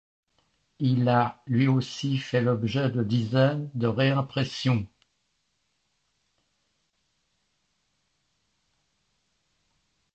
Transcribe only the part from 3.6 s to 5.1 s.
de réimpressions.